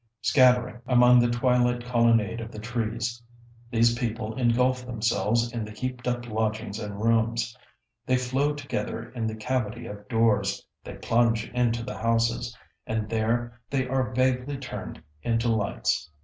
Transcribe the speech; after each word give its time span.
Scattering 0.23 0.81
among 0.87 1.19
the 1.19 1.29
twilight 1.29 1.85
colonnade 1.85 2.41
of 2.41 2.51
the 2.51 2.57
trees, 2.57 3.21
these 3.69 3.93
people 3.93 4.33
engulf 4.33 4.83
themselves 4.83 5.51
in 5.53 5.63
the 5.63 5.69
heaped 5.69 6.07
up 6.07 6.25
lodgings 6.27 6.79
and 6.79 6.99
rooms; 7.03 7.55
they 8.07 8.17
flow 8.17 8.53
together 8.55 9.11
in 9.11 9.27
the 9.27 9.35
cavity 9.35 9.85
of 9.85 10.07
doors; 10.07 10.65
they 10.83 10.95
plunge 10.95 11.51
into 11.51 11.83
the 11.83 11.99
houses; 11.99 12.57
and 12.87 13.09
there 13.09 13.61
they 13.69 13.87
are 13.87 14.11
vaguely 14.15 14.57
turned 14.57 15.03
into 15.21 15.49
lights. 15.49 16.09